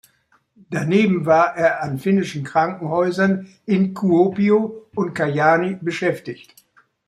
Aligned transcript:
Daneben 0.71 1.27
war 1.27 1.55
er 1.55 1.83
an 1.83 1.99
finnischen 1.99 2.43
Krankenhäusern 2.43 3.49
in 3.67 3.93
Kuopio 3.93 4.87
und 4.95 5.13
Kajaani 5.13 5.77
beschäftigt. 5.79 6.55